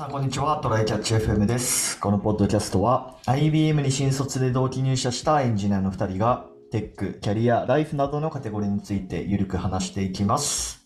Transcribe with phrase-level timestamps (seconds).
[0.00, 0.58] さん、こんにちは。
[0.62, 2.00] トライキャッチ FM です。
[2.00, 10.82] このポッドキャストは、IBM に新卒で同期入社したエンジニアの2人が、テック、キャリア、ライフなどのカテゴリーについてゆるく話していきます。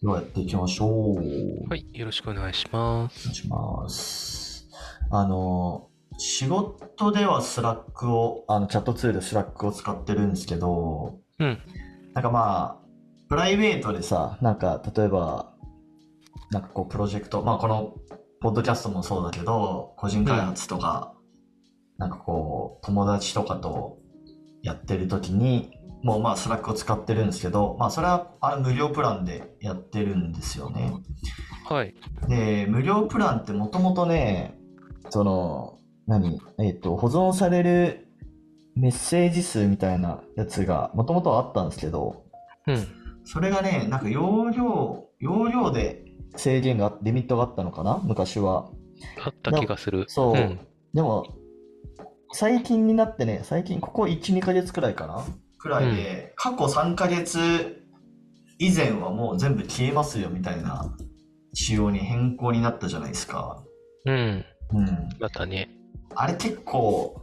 [0.00, 0.88] ではやっていきましょう。
[1.66, 3.24] おはい、よろしくお願いします。
[3.24, 4.68] 願いします。
[5.10, 11.58] あの、仕事ではスラックを、あの、チャットツールスラックを使ってるんですけど、うん。
[12.12, 12.86] なんかまあ、
[13.28, 15.50] プライベートでさ、なんか例えば、
[16.52, 17.94] なんかこうプロジェクト、まあこの
[18.44, 21.14] ポッドキャストもそうだけど、個人開発とか、
[21.96, 23.96] なんかこう友達とかと
[24.62, 30.92] やってる時に、もうまあスラックを使ってるんですけど、まあそれはあの無料プランでやってるんですよね。
[31.66, 31.94] はい。
[32.28, 34.58] で、無料プランってもともとね、
[35.08, 36.38] その、何？
[36.58, 38.08] えっ、と、保存される
[38.76, 42.26] メッセージ数みたいなやつがもともとはあったんですけど、
[42.66, 42.86] うん。
[43.24, 46.03] それがね、なんか容量、容量で
[46.36, 48.00] 制限が、リミットがあったのかな？
[48.04, 48.70] 昔は。
[49.24, 50.04] あった気がする。
[50.08, 50.36] そう。
[50.36, 50.60] ん。
[50.92, 51.26] でも、
[52.32, 55.24] 最近になってね、最近、ここ1、2ヶ月くらいかな？
[55.58, 57.86] くらいで、過去3ヶ月
[58.58, 60.94] 以前はもう全部消えますよみたいな
[61.54, 63.64] 仕様に変更になったじゃないですか。
[64.04, 64.44] うん。
[64.74, 64.86] うん。
[65.18, 65.70] だったね。
[66.14, 67.22] あれ結構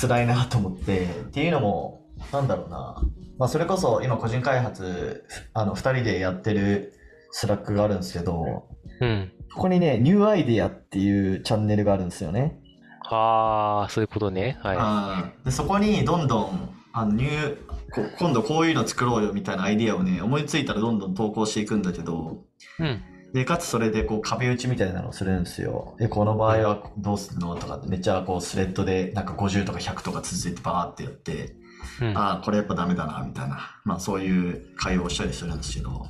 [0.00, 3.02] 辛いなと思って、っていうのも、なんだろうな。
[3.38, 6.92] まあそれこそ今個人開発、あの、二人でやってる
[7.30, 8.68] Slack があるんですけど、
[9.00, 9.32] うん。
[9.52, 12.60] ここにね、 New Idea っていうチャンネルがあるんですよね。
[13.04, 14.58] ああ、そういうことね。
[14.62, 17.56] はあーでそこにどんどん、あの、ニュー、
[17.92, 22.44] こ今度こういうの作ろうよみたいなアイディアをね、思いついたらどんどん投稿していくんだけど、
[22.78, 22.82] い。
[22.82, 23.02] うん。
[23.32, 25.96] で、かつそれでこう壁打ちみたいなのをするんですよ。
[26.00, 31.54] え、この場合はどうするのとかってめっちゃこうスレッドでなんか50とか100とか続いてバーってやって、
[32.00, 32.16] うん。
[32.16, 33.80] ああ、これやっぱダメだな、みたいな。
[33.84, 36.06] まあそういう会話をしたりするんですけど、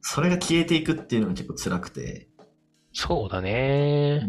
[0.00, 2.28] それが消えていくっていうのが結構辛くて。
[2.92, 4.22] そうだね。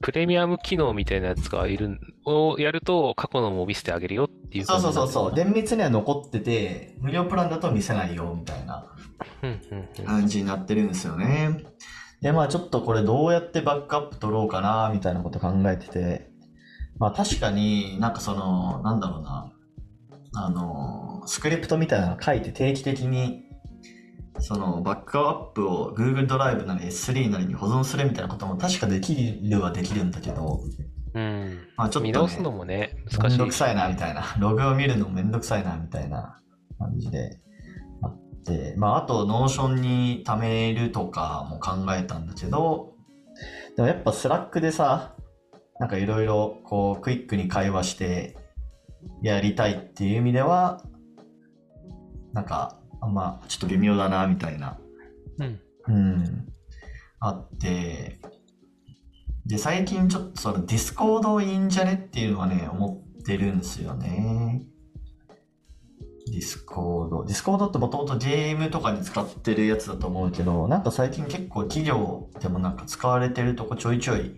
[0.00, 5.34] プレミアム機能みたいなやつがいる、をやると過去のも見せてあげるよっていうそうそうそうそう。
[5.34, 8.86] で、厳密には残ってて、無料プランだと見せないよ、みたいな
[9.42, 10.04] うんうんうん。
[10.04, 11.64] 感じになってるんですよね。
[12.20, 16.30] で、まあちょっとこれどうやってバックアップ取ろうかな、みたいなこと考えてて。
[16.98, 19.52] まあ確かになんかその、なんだろうな。
[20.34, 23.44] あの、スクリプトみたいなの書いて定期的に
[24.42, 30.60] そのバックアップを Google ドライブなり S3 なりに保存するみたいなことも確かできるはできるんだけど、
[31.14, 31.60] うん。
[31.76, 33.36] まあちょっと、ね、見直すのもね、め難しい。
[33.36, 34.24] んどくさいなみたいな。
[34.38, 36.40] ログを見るのもめんどくさいなみたいな
[36.78, 37.38] 感じで
[38.02, 42.94] あって、まああと Notion に貯めるとかも考えたんだけど、
[43.76, 45.14] でもやっぱ Slack でさ、
[45.78, 48.36] なんかいろいろこうクイックに会話して
[49.22, 50.82] やりたいっていう意味では、
[52.32, 54.78] なんかあんまちょっと微妙だなみたいな
[55.38, 55.60] うん。
[55.88, 56.48] うん、
[57.20, 58.20] あって、
[59.46, 64.62] で、最近ちょっとその Discord いいんじゃねっていうのはね、思ってるんですよね。
[66.26, 67.24] Discord。
[67.24, 74.36] Discord ってもともとゲームとかに使ってるやつだと思うけど、なんか最近結構企業でもなんか使われてるとこちょいちょい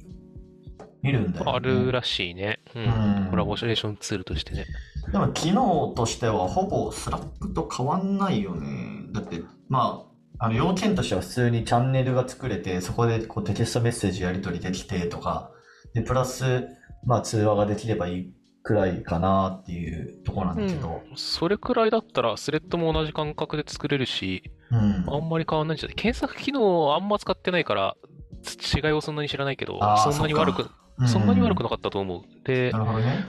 [1.02, 1.52] 見るんだよね。
[1.52, 2.60] あるらしいね。
[2.75, 2.86] ううん
[3.26, 3.28] ん。
[3.31, 4.64] コラボレーションツールとしてね。
[5.10, 9.06] でも機能としてはほぼ Slack と変わんないよね。
[9.12, 10.04] だって、ま
[10.38, 15.50] あ、あの要件としては普通にチャンネルが作れて、そこでこうテキストメッセージやり取りできてとか、
[15.94, 16.66] で、プラス、
[17.04, 25.04] まあ通話ができればいいくらいかなっていうところなんだけど、それくらいだったら、スレッドも同じ感覚で作れるし、うん。
[25.06, 27.97] あんまり変わんないんじゃない検索機能あんま使ってないから、
[28.44, 30.70] 違いをそんなに知らないけどそんなに悪く、
[31.06, 32.22] そんなに悪くなかったと思う。
[32.44, 33.26] でな、るほどね。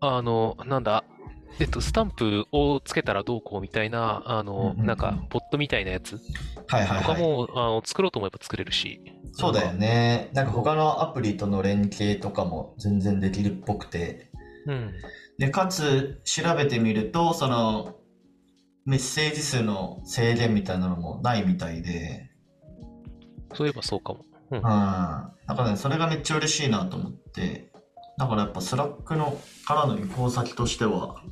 [0.00, 1.04] あの、なんだ、
[1.60, 6.20] えっと、スタンプをつけたらどうこうみたいな、あの、うんうんうんなんか、ボットみたいなやつ
[6.68, 7.04] はいはいはい。
[7.04, 9.00] とかも、あの作ろうと思えば作れるし。
[9.32, 10.30] そうだよね。
[10.32, 14.30] なんか他のアプリとの連携とかも全然できるっぽくて、
[14.66, 14.92] うん。
[15.38, 17.96] で、かつ、調べてみると、その、
[18.84, 22.30] メッセージ数の制限みたいなのもないみたいで、
[23.54, 24.24] そういえばそうかも。
[24.50, 24.62] うんうん。
[24.62, 27.70] だからね、それがめっちゃ嬉しいなと思って、
[28.18, 31.22] だからやっぱ Slack のからの移行先としては、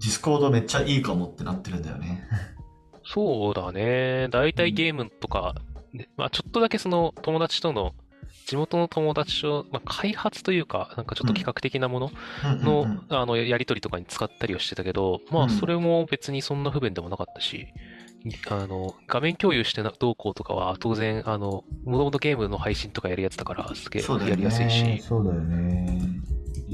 [0.00, 2.26] Discord めっちゃいいかもってなってるんだよね。
[3.04, 4.28] そうだね。
[4.30, 5.54] だいたいゲームとか、
[5.92, 7.92] ねまあちょっとだけその友達との、
[8.46, 12.10] 地元の友達と、まあ、開発というか、なんかちょっと企画的なもの
[12.42, 17.68] の、あの、やりとりとかに使ったりはしてたけど、まあ、うんそれも別にそんな不便でもなかったし、
[18.48, 24.98] あの、画面共有してなどうこうとかは、当然、あの、もともとゲームの配信とかやるやつだから、すげえやりやすいね。
[25.00, 26.00] し、そうだよね。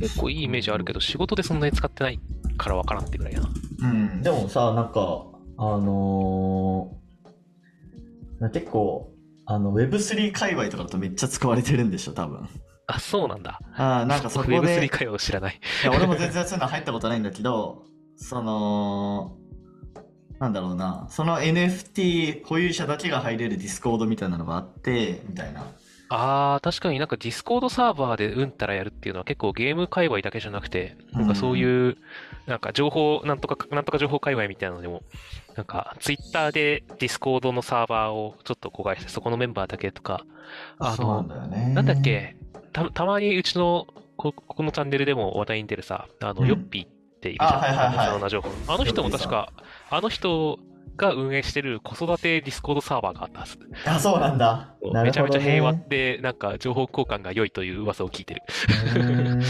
[0.00, 2.20] 結構いいイメージあるけど、仕事でそんなに使ってない
[2.56, 3.42] からわからんってぐらいな。
[3.82, 5.24] うん、でもさ、なんか、
[5.58, 7.06] あのー
[8.52, 9.12] 結構、
[9.46, 12.46] あの、Web3 界隈とかだとめっちゃ使われてるんでしょ、多分。
[12.86, 13.60] あ、そうなんだ。
[13.74, 14.58] ああ、なんかそこで。
[14.60, 15.60] Web3 会話を知らない。
[15.82, 17.84] いや、俺も全然 そういうの入ったことないんだけど、
[18.16, 19.36] その、
[20.38, 25.62] なんだろうな、その NFT 保有者だけが入れる Discord みたいなのがあって、みたいな。
[26.08, 31.96] ああ、確かになんか Discord サーバーでうんたらやるっていうのは結構ゲーム界隈だけじゃなくて、なんかそういう、
[32.46, 35.02] なんか情報、なんとか、なんとか情報界隈みたいなのでも、
[35.56, 40.25] なんか Twitter で Discord のサーバーをちょっと公開して、そこのメンバーだけとか、
[40.78, 41.72] あそうなのん、ね。
[41.75, 42.37] なんだっけ、
[42.72, 46.88] た、たまにうちのこ、ここのチャンネルでも話題に出るさ、あの、うんヨッピーっ
[47.20, 48.28] ているじゃん。
[48.28, 48.50] 情報。
[48.72, 49.52] あの人も確か、
[49.90, 50.58] あの人
[50.96, 53.58] が運営してる子育て Discord サーバーがあったはず。
[53.84, 54.75] あ、そうなんだ。
[54.92, 58.42] なるめちゃめちゃ平和で、なんか情報交換が良いという噂を聞いてる。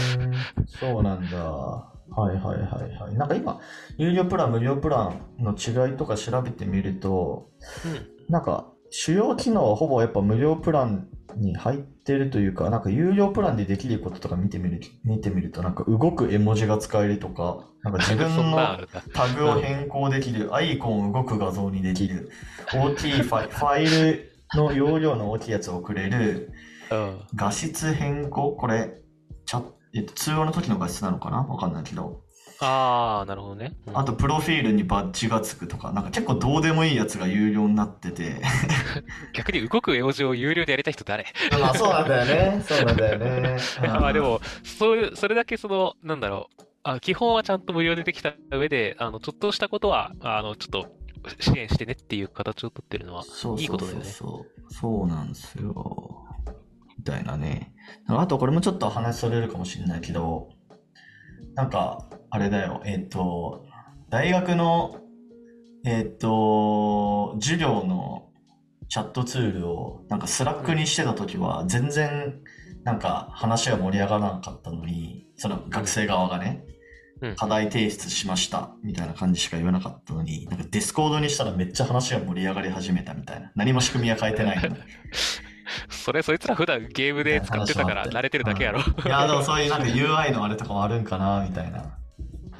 [0.79, 1.96] そうなんだ。
[2.15, 3.15] はいはいはいはい。
[3.15, 3.59] なんか今、
[3.97, 7.49] 有料プラン、無料プランの違いとか調べてみると、
[7.85, 8.07] うん。
[8.29, 18.79] なんか、主要機能はほぼやっぱ無料プランに入ってるというか、なんか有料プランでできることとか見てみる見てみると、なんか動く絵文字が使えるとか、なんか自分の。
[19.13, 22.29] タグを変更できる、 アイコンを動く画像にできる、
[22.73, 26.51] 大きいファイファイルの容量の大きいやつを送れる、
[26.91, 27.19] うん。
[27.35, 28.53] 画質変更？
[28.53, 29.01] これ、
[29.45, 29.63] チャ
[29.93, 31.37] えっと、通話の時の画質なのかな？
[31.43, 32.21] わかんないけど。
[32.59, 33.73] ああ、なるほどね。
[33.85, 38.41] うんあと、プロフィールにバッジがつくとか、なんか結構どうでもいいやつが有料になってて。
[39.33, 41.25] 逆に動く絵文字を有料でやりたい人誰？
[41.59, 42.63] ま あ、そうなんだよね。
[42.67, 43.57] そうなんだよね。
[43.81, 46.63] まあでも、そういう、それだけその、なんだろう。
[46.83, 50.87] あ、基本はちゃんと無料でできた上で、あの、ちょっとしたことは、あの、ちょっと
[51.39, 54.05] 支援してねっていう形をとってるのは、そうそうそういいことだよね。
[54.05, 54.73] そう。
[54.73, 56.23] そうなんですよ。
[56.97, 57.73] みたいなね。
[58.07, 60.49] あと、これもちょっと話それるかもしれないけど、
[61.55, 62.81] なんか、あれだよ。
[62.85, 63.65] えっ、と、
[64.09, 64.97] 大学の、
[65.85, 68.29] えっ、と、授業の
[68.89, 72.41] チャットツールを、なんか Slack にしてた時は、全然、
[72.83, 76.63] なんか話が盛り上がらなかったのに、その学生側がね、
[77.21, 83.51] うん課題提出しましたみたいな感じしか言わなかったのに、なんか Discord にしたらめっちゃ話が盛り上がり始めたみたいな。
[83.55, 84.75] 何も仕組みは変えてないのに。
[85.89, 88.79] それ、そいつら普段ゲームで使ってたから慣れてるだけやろ。
[88.79, 91.97] いや、でもそういうなんか UI のあれとかもあるんかなみたいな。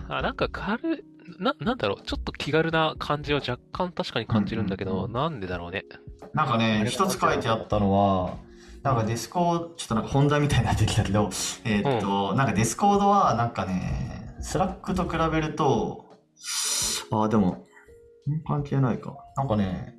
[0.09, 1.03] あ、なんか軽い、
[1.39, 5.83] な、なんだろう、ちょっと気軽な感じは若干確かに感じるんだけど、うんうんうんなんでだろうね。
[6.21, 8.35] あなんかね、れ一つ書いてあったのは、
[8.83, 11.29] なんか Discord、ちょっとなんか本題みたいになってきたけど、
[11.65, 16.05] えーっと、なんか Discord はなんかね、 Slack と比べると、
[17.11, 17.65] ああ、でも、
[18.29, 18.43] ん？
[18.45, 19.15] 関係ないか。
[19.35, 19.95] なんかね、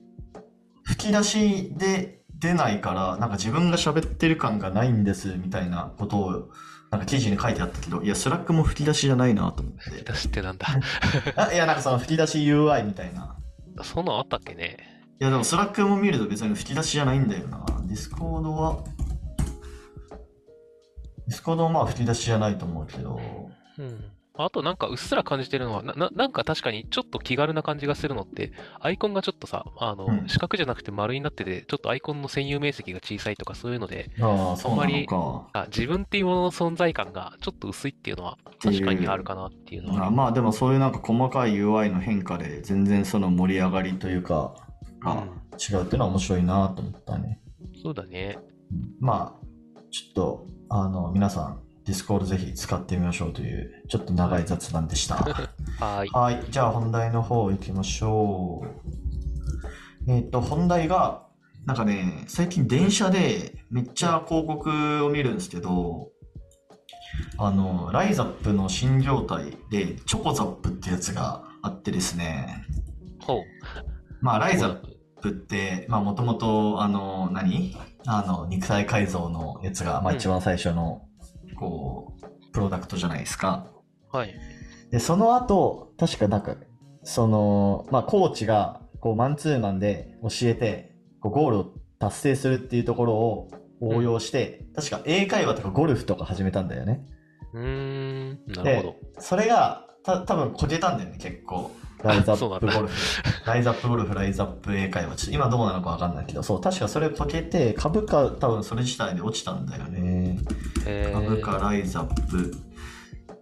[0.85, 6.49] 吹き出しで出ないから、なんか自分が喋ってる感がないんですみたいなことを、
[6.91, 10.03] なんか記事に書いてあったけど、いや、 Slack も吹き出しじゃないなと思って。
[10.11, 10.67] 出しってなんだ？
[11.37, 13.37] あいや、なんかその吹き出し UI みたいな。
[13.83, 14.77] そんなんあったっけね？
[15.21, 17.65] いやでも Slack も見ると別に吹き出しじゃないんだよな。
[17.87, 18.79] Discord は、
[21.27, 23.21] Discord はまあ吹き出しじゃないと思うけど、
[23.79, 24.05] うん。
[24.45, 35.49] あとなんかうっすら感じてるのは、な、ななんか確かにちょっと気軽な感じがするのって、アイコンがちょっとさ、あの、うん四角じゃなくて丸になってて、ちょっとアイコンの占有面積が小さいとかそういうので、あんまりか。
[35.53, 40.07] あ、自分っていうものの存在感がちょっと薄いっていうのは確かにあるかなっていうのはある。
[40.07, 44.55] あまあでもそういうなんか細かい UI の変化で全然その盛り上がりというか、
[45.01, 47.41] がうん違うっていうのは面白いなと思ったね。
[47.83, 48.39] そうだね。
[49.01, 55.17] まあ、ちょっと、あの、皆さん、 Discord ぜひ使ってみましょうという、ちょっと長い雑談でした。
[55.81, 56.11] はーい。
[56.11, 58.63] はい、じゃあ本題の方行きましょ
[60.07, 60.11] う。
[60.11, 61.23] えっ、と、本題が、
[61.65, 66.11] なんかね、最近電車でめっちゃ広告を見るんですけど、
[67.39, 72.67] あの、ライザップの新業態で、チョコザップってやつがあってですね、
[73.21, 73.39] ほう。
[74.21, 74.81] まあ、ライザッ
[75.23, 77.75] プって、まあ、もともと、あの、何？
[78.07, 81.08] あの、肉体改造のやつが、まあ、うん一番最初の、
[81.59, 83.67] こう、プロダクトじゃないですか。
[84.11, 84.35] はい。
[84.91, 86.57] で、その後、確かなんか、
[87.03, 93.51] その、まあ、コーチが、こう、マンツーマンで教えて、こうゴールを達成するっていうところを
[93.81, 97.05] 応用して、確か英会話とかゴルフとか始めたんだよね。
[97.53, 98.97] うーん、なるほど。
[99.19, 101.71] それが、た多分こけたんだよね、結構。
[102.03, 103.47] ライズアそうなんだップゴルフ。
[103.47, 105.17] ライズアップゴルフ、ライズアップ英会話。
[105.17, 110.39] ちょっと今どうなのかわかんないけど、そう、確かそれこけて、株価多分それ自体で落ちたんだよね。
[111.13, 112.55] 株価ライズアップ。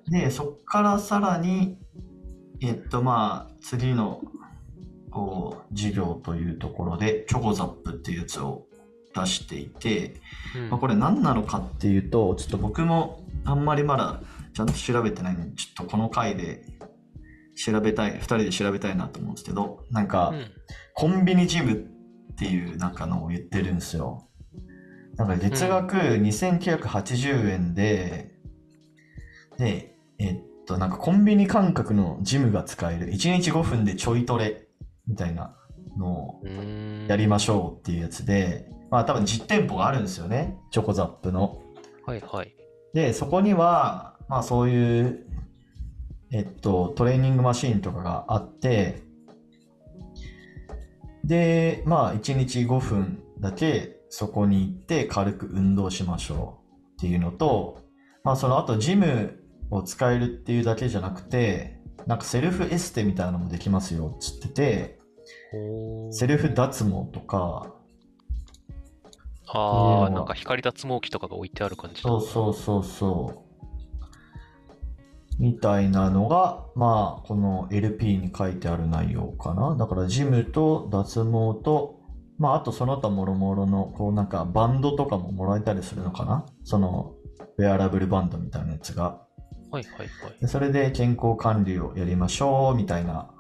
[0.08, 1.78] で、そっからさらに、
[2.60, 4.22] えっと、まあ、次の、
[5.10, 8.66] こう、事業というところで、チョコザップっていうやつを
[9.14, 10.14] 出していて、
[10.54, 14.20] うんまあ、これ何なのかっていうと、ちょっと僕もあんまりまだ
[14.54, 16.64] ちゃんと調べてないんで、ちょっとこの回で
[17.56, 20.50] 調べたい、二人で調べたいなと思うんですけど、なんか、うん
[20.98, 24.26] コンビニジムっていうなんかのを言ってるんですよ。
[25.16, 28.32] なんか月額2980円で、
[29.58, 33.08] で、えっと、なんかコンビニ感覚のジムが使える。
[33.08, 34.68] 1日5分でちょいトレ
[35.06, 35.54] みたいな
[35.98, 36.42] のを
[37.08, 40.56] やりましょうっていうやつで、まあ多分実店舗があるんですよね。
[40.70, 41.60] チョコザップの。
[42.06, 42.54] はいはい。
[42.94, 45.26] で、そこには、まあそういう、
[46.32, 49.02] えっと、トレーニングマシーンとかがあって、
[51.24, 57.82] で、まあ1日5分だけそこに行って軽く運動しましょうっていうのと、
[58.24, 59.38] まあその後ジム
[59.70, 64.98] を使えるっていうだけじゃなくて、なんかセルフエステみたいなのもできますよっつってて、
[66.12, 67.72] セルフ脱毛とか、
[69.48, 73.45] ああ、うんなんか光脱毛器とかが置いてある感じだそうそうそうそう。
[75.38, 79.76] みたいなのが、まあ、この LP に書いてある内容かな。
[79.76, 82.00] だから、ジムと脱毛と、
[82.38, 86.46] まあ、あとその他もろもろの、こうなんかバンドとかももらえたりするのかな。
[86.64, 87.14] その、
[87.58, 89.22] ウェアラブルバンドみたいなやつが。
[89.70, 90.40] はいはいはい。
[90.40, 93.30] でそれで健康管理をやりましょう、みたいな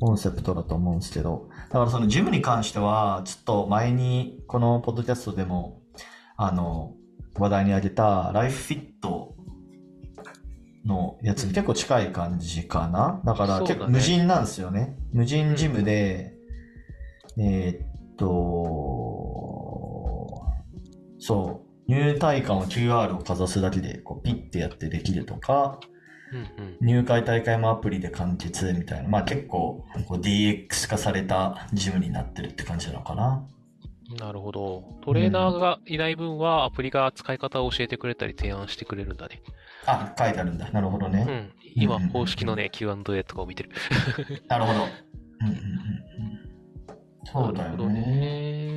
[0.00, 5.82] コンセプトだと思うんですけど、だからそのジムに関しては、ちょっと前にこのポッドキャストでも、
[6.36, 6.94] あの、
[7.38, 9.34] 話題に挙げたライフフィット
[10.84, 13.20] のやつに結構近い感じかな。
[13.24, 14.96] だから結構無人なんですよね。
[15.12, 16.34] 無人ジムで、
[17.38, 18.26] えーっと、
[21.18, 25.78] そう、入退館を QR をかざすだけでこうピッてやってできるとか、
[26.32, 26.76] うんうん。
[26.80, 33.44] 入会大会もアプリで完結みたいな、まあ結構こう DX 化されたジムになってるって感じなのかな。
[34.18, 34.84] なるほど。
[35.02, 39.42] トレーナーがいない分はアプリが使い方を教えてくれたり提案してくれるんだね。
[39.86, 40.70] あ、書いてあるんだ。
[40.70, 41.26] なるほどね。
[41.28, 41.52] うん。
[41.76, 43.70] 今うんうんうん公式のね、Q&A とかを見てる。
[44.48, 44.80] なるほど。
[44.80, 46.30] うんうんうんうん。
[47.24, 48.00] そうだよなるほどね。
[48.00, 48.70] ね。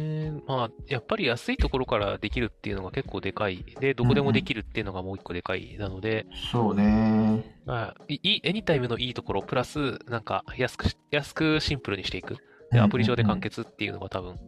[0.48, 3.64] まあ、やっぱり安いところからできるっていうのが結構でかい。
[3.80, 5.78] で、どこでもできるっていうのがもう一個でかい。
[5.78, 7.58] なので、そうね。
[7.66, 12.36] まあ、いい、エニタイムのいいところ、プラス、なんか、安くし、安くシンプルにしていく。
[12.36, 12.40] で、
[12.72, 14.40] うんうんうんアプリ上で完結っていうのが多分、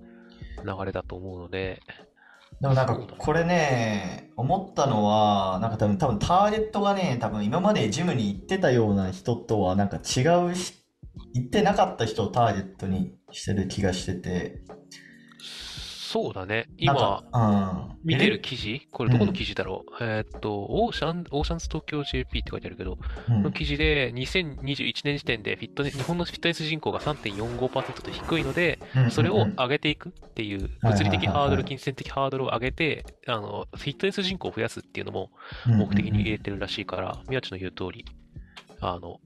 [0.65, 1.81] 流れだと思うので、
[2.62, 10.74] でもなんかこれね、思ったのは、なんか多分多分ターゲットがね、多分今までジムに行ってたような人とはなんか違うし、
[11.34, 14.62] 行ってなかった人をターゲットにしてる気がしてて、
[16.15, 16.69] そうだね。
[16.77, 17.98] 今、か、うん。
[18.05, 18.88] 見てる記事？
[18.89, 23.43] これどこの記事だろう、えーっと、オーシャン、オーシャンズ東京 JP って書いてあるけど、うん。
[23.43, 29.12] の記事で2021年時点でフィットネ日本のフィットネス人口が3.45%と低いので、うん。
[29.12, 29.41] それをうん。
[29.41, 35.31] うん上げていくっていう物理的ハードル、はい金銭的ハードルを上げて、あの、フィットネス人口を増やすっていうのも
[35.65, 38.05] 目的に入れてるらしいから、宮地の言う通り、
[38.79, 39.19] あの、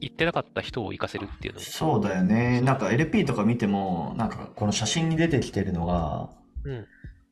[0.00, 1.66] 行ってなかった人を行かせるっていうのも。
[1.66, 2.60] そうだよね。
[2.60, 6.30] なんか LP とか見ても、なんかこの写真に出てきてるのが、
[6.64, 6.86] うん。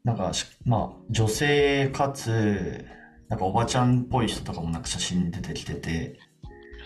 [0.04, 2.84] なんかし、まあ、女性かつ、
[3.28, 6.18] なんかおばちゃんっぽい人とかもなんか写真に出てきてて、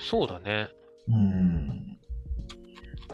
[0.01, 0.69] そうだね。
[1.09, 1.99] うん。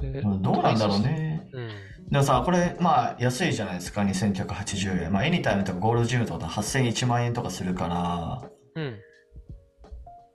[0.01, 1.01] でどうなんだろう。
[1.01, 1.49] ね。
[1.53, 1.71] うん。
[2.11, 5.13] でもさ、これ、まあ、安いじゃないですか、2980円。
[5.13, 8.97] まあ、エニタイムとかゴールドジムとかだと8000、1万円とかするから、うん。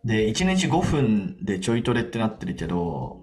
[0.04, 3.22] で、1日5分でちょいトレってなってるけど、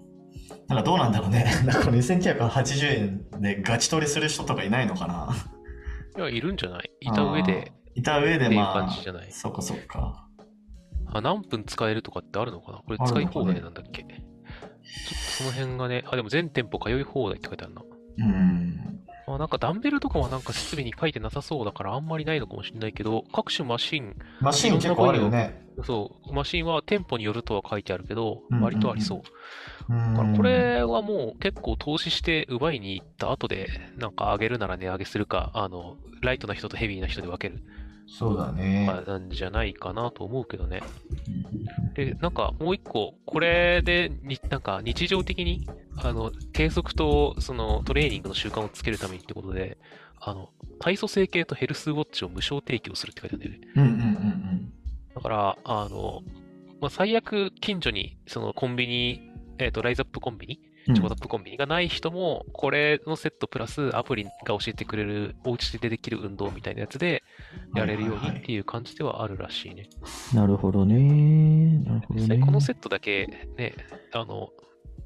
[0.67, 1.45] なんかどうなんだろうね。
[1.65, 5.35] なんかこの2980円でガチトレする人とかいないのかな。
[6.17, 6.91] いや、いるんじゃない？
[7.01, 9.31] いた上で、いた上でまあ感じじゃない？
[9.31, 10.27] そっかそっか。
[11.11, 12.77] あ、何分使えるとかってあるのかな？
[12.79, 14.03] これ使い放題なんだっけ？
[14.03, 14.23] ちょっと
[15.15, 17.81] その辺がね、あ、でも全店舗通い放題って書いてあるな。
[19.39, 25.65] なんかダンベルとかはなんか設備に書いてなさそうだからあんまりないのかもしれないけど、各種マシン、マシン結構あるよね。
[25.85, 29.21] そう、マシンは店舗によるとは書いてあるけど、割とありそう。
[29.87, 30.13] うん。
[30.13, 37.63] だからこれはもう結構投資して奪いに行った後で、なんか上げるなら値上げするか、あの、ライトな人とヘビーな人で分ける
[38.09, 40.81] そうだねかなんじゃないかなと思うけどね。
[41.93, 49.77] で、なんかもう一個、これでに、なんか日常的に、あの、計測と、そのトレーニングの習慣をつけるためにってことで、
[50.19, 50.49] あの、
[50.79, 53.73] 体組成計とヘルスウォッチを無償提供するって書いてあるんだよね。
[53.75, 54.73] うんうんうん
[55.15, 56.21] だから、あの、
[56.79, 67.23] まあ、最悪近所に、そのコンビニ、えっ、と、ライズアップコンビニうんチョコザップコンビニがない人も、これのセットプラスアプリが教えてくれる、お家でできる運動みたいなやつで、
[67.75, 69.89] やれるようにっていう感じではあるらしいね。
[70.33, 73.73] なるほどねなるほどねこのセットだけね、
[74.13, 74.49] あの、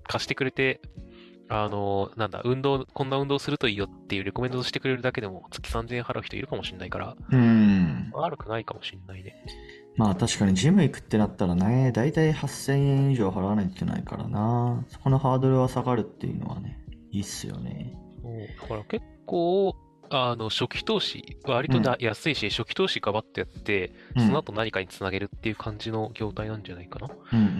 [0.03, 0.81] 貸してくれて、
[1.49, 9.35] あの、なんだ、運動、こんな運動するといいよっていうレコメンドしてくれるだけでも月3000円払う人いるかもしれないから、うん悪くないかもしれないね。
[9.95, 14.83] まあ確かにジム行くってなったらね、だいたい8000円以上払わないといけないからな。
[14.87, 16.79] そこのハードルは下がるっていうのはね、
[17.11, 17.95] いいっすよね。
[18.61, 19.75] だから結構、
[20.13, 27.07] あの、初期投資、割とな安いし、初期投資ガバッとやって、うんその後何かにつなげるっていう感じの業態なんじゃないかな。
[27.33, 27.53] うんうんうん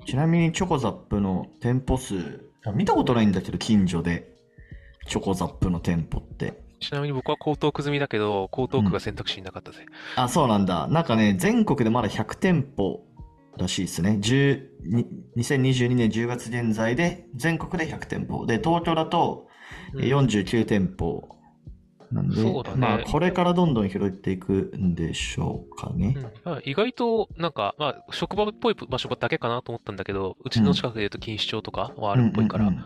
[0.00, 0.06] うん。
[0.06, 4.34] ちなみにチョコザップの店舗数、見たことないんだけど、近所で。
[5.06, 6.62] チョコザップの店舗って。
[6.80, 9.86] ちなみに僕は江東区済みだけど、江東区が選択肢になかったぜ。
[10.16, 10.86] あ、そうなんだ。
[10.88, 13.04] なんかね、全国でまだ100店舗
[13.56, 14.18] らしいですね。
[14.20, 15.06] 10に
[15.36, 18.46] 2022年10月現在で全国で100店舗。
[18.46, 19.46] で、東京だと
[19.94, 21.34] 49店舗
[22.12, 22.76] なんで、そうだね。
[22.76, 26.14] まあ、これからどんどん広げていくんでしょうかね。
[26.16, 26.22] うん。
[26.44, 32.76] まあ意外と、なんか、まあ、職場っぽい場所だけかなと思ったんだけど、うちの近くで言うと錦糸町とかはあるっぽいから、で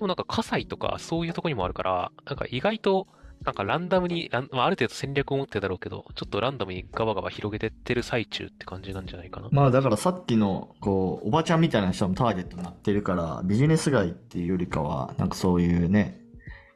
[0.00, 3.06] もなんか、葛西とかそういうとこにもあるから、なんか意外と、
[3.44, 9.48] なんかランダムに、まあ、ある程度戦略を持ってるだろうけど、ちょっとランダムにガバガバ広げてってる最中って感じなんじゃないかな。
[9.50, 16.21] まあだからさっきのこうおばちゃんみたいな人もターゲットになってるからビジネス街っていうよりかはなんかそういうね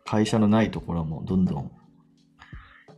[0.07, 1.71] 会社のないところもどんどん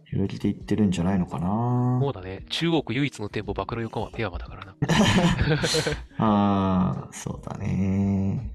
[0.04, 2.44] 広げていってるんじゃないのかなそうだね。
[2.48, 4.74] 中国唯一の店舗、暴露横浜ペアマだからな。
[6.18, 8.54] ああそうだね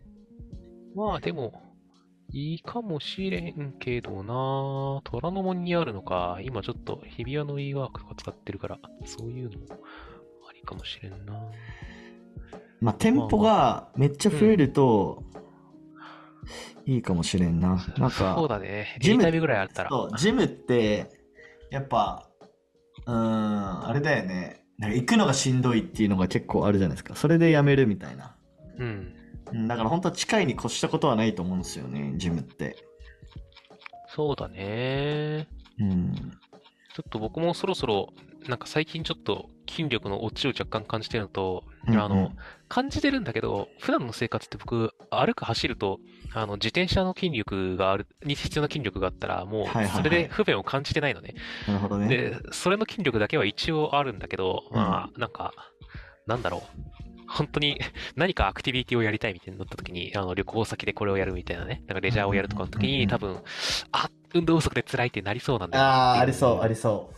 [0.95, 1.62] まあでも、
[2.31, 6.39] いいかもしれんけどな虎ノ門にあるのか。
[6.43, 9.65] 今ちょっと日比谷の e ワークとか使ってるから、そういうのも
[10.50, 11.39] ありかもしれんな
[12.81, 15.24] まあ店舗がめっちゃ増えると
[16.86, 18.98] いいかもしれんな、なんかそうだね。
[19.00, 19.90] ジムぐらいあったら。
[19.90, 21.10] そう、ジムって、
[21.72, 22.30] やっぱ、
[23.06, 24.66] うーん、あれだよね。
[24.78, 27.16] なんか行くのがしんどいっていうのが結構あるじゃないですか。
[27.16, 28.36] それでやめるみたいな。
[28.78, 29.14] うん。
[29.52, 32.76] うんだから本当は近いに越したことはないと思うんですよね、ジムって。
[34.08, 35.48] そうだね。
[35.80, 36.14] うん。
[36.16, 38.10] ちょっと僕もそろそろ、
[38.48, 42.02] なんか最近ちょっと筋力の落ちを若干感じてるのと、うんうん。
[42.02, 42.32] あの、
[42.70, 46.00] 感じてるんだけど、普段の生活って僕、歩く走ると、
[46.34, 51.34] あの、自転車の筋力がある、に必要な筋力があったら、もうそれで不便を感じてないのね。
[51.68, 52.08] なるほどね。
[52.08, 55.53] で、それの筋力だけは一応あるんだけど、まあ、なんか、
[56.27, 56.84] なんだろう。
[57.25, 57.79] 本当に
[58.16, 63.38] 何かアクティビティをやりたいみたいになった時に、あの、旅行先でこれをやるみたいなね、なんかレジャーをやるとかの時に、多分、
[63.92, 67.12] あ、運動不足で辛いってなりそうなんだよああ、ありそう、ありそ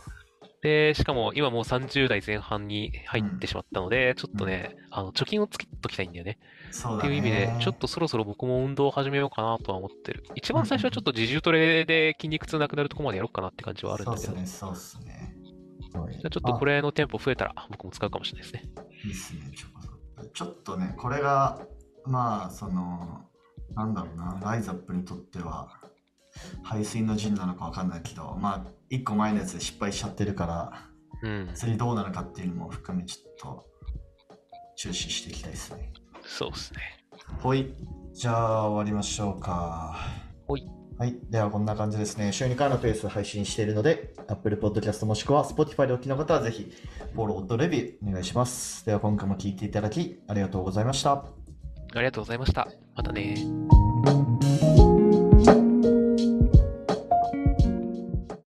[0.66, 6.38] で、しかも今もう30代前半に入ってしまったので、ちょっとね、あの、貯金をつけときたいんだよね。
[6.70, 6.74] う。
[6.74, 6.98] そう。
[6.98, 10.24] っていう意味で、ちょっとそろそろ僕も運動を始めようかなとは思ってる。
[10.34, 14.24] 一番最初はちょっと自重トレで筋肉痛なくなるとこまでやろうかなって感じはあるんだけど。
[14.24, 15.36] そうっすね、そうっすね。
[15.94, 18.70] はいじゃあちょっとこれの店舗増えたら僕も使うかもしれないですね。
[19.04, 21.60] いいっすね、チョコザップちょっとね、これが、
[22.04, 23.24] まあ、その、
[23.74, 25.70] なんだろうな、ライザップにとっては、
[26.62, 30.72] 排水の陣なのかわかんないけど、まあ、一個前のやつで失敗しちゃってるから、
[31.22, 31.50] うん。
[31.54, 33.66] 次どうなるかっていうのも含め、ちょっと、
[34.76, 35.92] 注視していきたいですね。
[36.24, 36.80] そうですね。
[37.40, 37.74] ほい。
[38.12, 39.96] じゃあ、終わりましょうか。
[40.46, 40.66] ほい。
[40.98, 41.16] はい。
[41.30, 42.32] では、こんな感じですね。
[42.32, 46.72] 週2回のペースで配信しているので、Apple Podcast もしくは Spotify でお聞きの方は、ぜひ、
[47.14, 48.84] フォローとレビューお願いします。
[48.86, 51.12] では、今回も聞いていただき、ありがとうございました。
[51.12, 52.68] ありがとうございました。
[52.94, 53.36] またね。